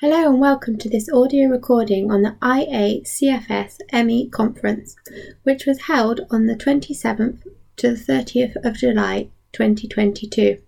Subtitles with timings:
[0.00, 4.94] Hello and welcome to this audio recording on the IACFS ME conference,
[5.44, 7.38] which was held on the 27th
[7.76, 10.58] to the 30th of July 2022.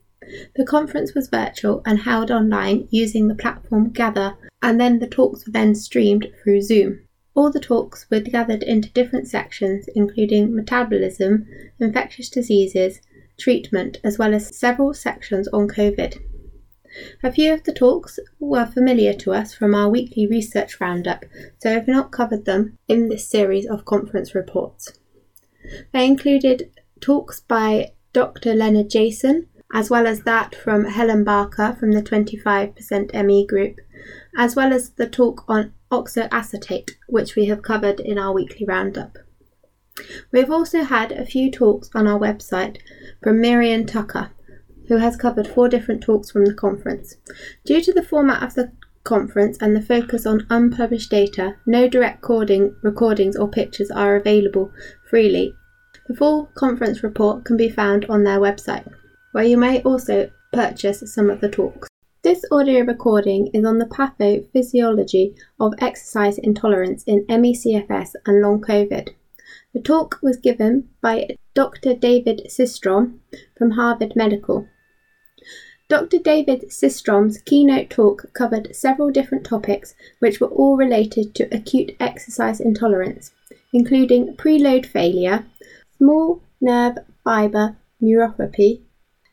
[0.56, 5.44] The conference was virtual and held online using the platform Gather, and then the talks
[5.44, 7.00] were then streamed through Zoom.
[7.34, 11.46] All the talks were gathered into different sections, including metabolism,
[11.78, 13.02] infectious diseases,
[13.38, 16.18] treatment, as well as several sections on COVID.
[17.22, 21.24] A few of the talks were familiar to us from our weekly research roundup,
[21.58, 24.98] so I've not covered them in this series of conference reports.
[25.92, 28.54] They included talks by Dr.
[28.54, 33.80] Leonard Jason, as well as that from Helen Barker from the 25% ME group,
[34.36, 39.18] as well as the talk on oxoacetate, which we have covered in our weekly roundup.
[40.32, 42.78] We have also had a few talks on our website
[43.22, 44.30] from Miriam Tucker,
[44.88, 47.16] who has covered four different talks from the conference.
[47.64, 48.72] Due to the format of the
[49.04, 54.72] conference and the focus on unpublished data, no direct recording, recordings or pictures are available
[55.08, 55.54] freely.
[56.08, 58.90] The full conference report can be found on their website,
[59.32, 61.88] where you may also purchase some of the talks.
[62.22, 69.10] This audio recording is on the pathophysiology of exercise intolerance in ME/CFS and long COVID.
[69.72, 71.94] The talk was given by Dr.
[71.94, 73.20] David Systrom
[73.56, 74.66] from Harvard Medical.
[75.88, 76.18] Dr.
[76.18, 82.60] David Systrom's keynote talk covered several different topics which were all related to acute exercise
[82.60, 83.32] intolerance,
[83.72, 85.46] including preload failure,
[85.96, 88.82] small nerve fiber neuropathy,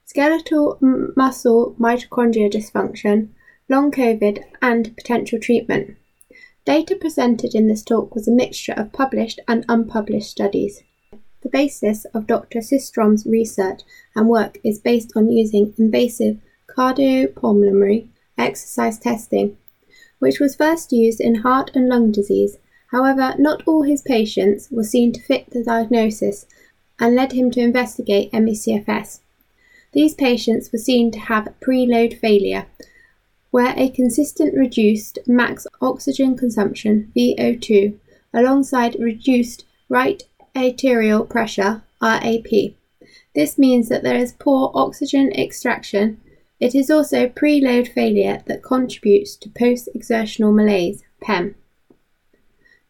[0.05, 0.77] skeletal
[1.17, 3.27] muscle mitochondria dysfunction,
[3.67, 5.97] long COVID, and potential treatment.
[6.63, 10.83] Data presented in this talk was a mixture of published and unpublished studies.
[11.43, 12.59] The basis of Dr.
[12.59, 13.81] Systrom's research
[14.15, 16.39] and work is based on using invasive
[16.75, 19.57] cardiopulmonary exercise testing,
[20.19, 22.57] which was first used in heart and lung disease.
[22.91, 26.45] However, not all his patients were seen to fit the diagnosis
[26.99, 29.19] and led him to investigate ME/CFS.
[29.91, 32.65] These patients were seen to have preload failure,
[33.51, 37.97] where a consistent reduced max oxygen consumption VO2
[38.33, 40.23] alongside reduced right
[40.55, 42.75] arterial pressure RAP.
[43.33, 46.19] This means that there is poor oxygen extraction
[46.59, 51.55] it is also preload failure that contributes to post-exertional malaise (PEM).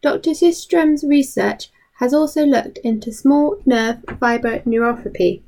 [0.02, 0.30] Dr.
[0.30, 5.42] Systrom's research has also looked into small nerve fiber neuropathy,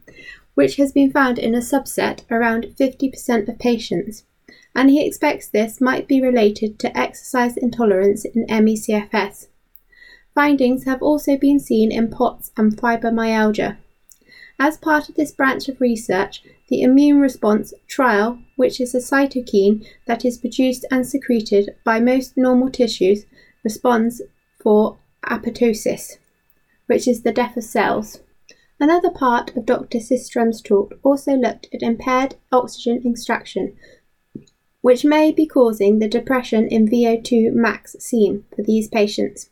[0.55, 4.25] which has been found in a subset around 50% of patients,
[4.75, 9.49] and he expects this might be related to exercise intolerance in ME/CFS.
[10.35, 13.77] Findings have also been seen in POTS and fibromyalgia.
[14.61, 19.87] As part of this branch of research, the immune response TRAIL, which is a cytokine
[20.07, 23.25] that is produced and secreted by most normal tissues,
[23.63, 24.21] responds
[24.61, 26.19] for apoptosis,
[26.87, 28.21] which is the death of cells.
[28.81, 29.99] Another part of Dr.
[29.99, 33.77] Systrom's talk also looked at impaired oxygen extraction,
[34.81, 39.51] which may be causing the depression in VO2 max seen for these patients.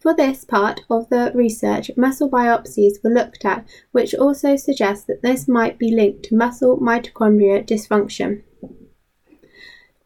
[0.00, 5.22] For this part of the research, muscle biopsies were looked at, which also suggests that
[5.22, 8.42] this might be linked to muscle mitochondria dysfunction.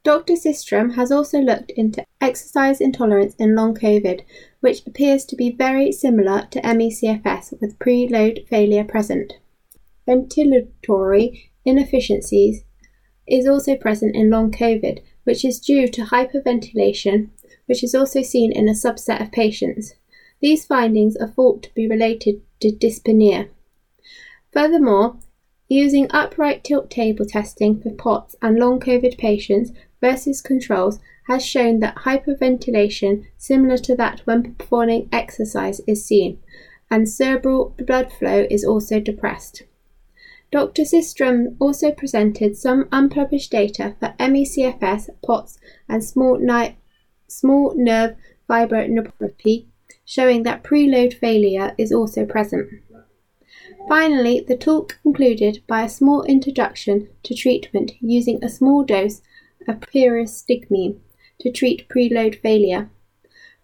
[0.04, 0.34] Dr.
[0.34, 4.20] Systrom has also looked into exercise intolerance in long COVID,
[4.60, 9.32] which appears to be very similar to ME/CFS with preload failure present.
[10.06, 12.62] Ventilatory inefficiencies
[13.26, 17.30] is also present in long COVID, which is due to hyperventilation
[17.66, 19.94] which is also seen in a subset of patients.
[20.40, 23.48] These findings are thought to be related to dyspnea.
[24.52, 25.18] Furthermore,
[25.68, 31.80] using upright tilt table testing for POTS and long COVID patients versus controls has shown
[31.80, 36.38] that hyperventilation, similar to that when performing exercise, is seen,
[36.90, 39.64] and cerebral blood flow is also depressed.
[40.52, 40.82] Dr.
[40.82, 46.76] Systrom also presented some unpublished data for ME/CFS, POTS, and small ni-
[47.28, 49.66] small nerve fiber neuropathy,
[50.04, 52.68] showing that preload failure is also present.
[53.88, 59.22] Finally, the talk concluded by a small introduction to treatment using a small dose
[59.68, 60.98] of pyridostigmine
[61.40, 62.90] to treat preload failure.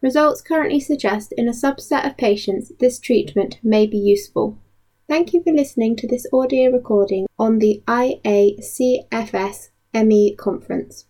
[0.00, 4.58] Results currently suggest in a subset of patients this treatment may be useful.
[5.08, 11.00] Thank you for listening to this audio recording on the IACFS ME conference.